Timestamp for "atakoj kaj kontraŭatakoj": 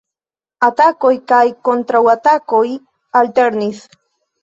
0.67-2.67